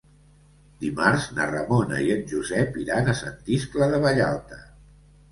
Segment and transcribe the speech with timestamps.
[0.83, 4.59] Dimarts na Ramona i en Josep iran a Sant Iscle de Vallalta.